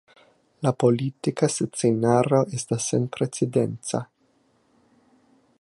La 0.67 0.71
politika 0.83 1.49
scenaro 1.57 2.41
estas 2.61 2.89
senprecedenca. 2.95 4.05